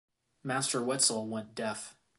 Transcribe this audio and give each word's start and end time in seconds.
Master 0.43 0.81
Wetzel 0.81 1.27
went 1.27 1.53
deaf. 1.53 1.95